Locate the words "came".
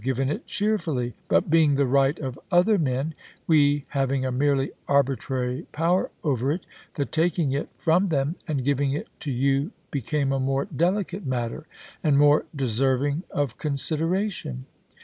10.01-10.31